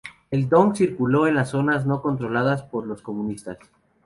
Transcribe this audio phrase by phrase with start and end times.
[0.31, 3.59] El dong circuló en las zonas no controladas por los comunistas.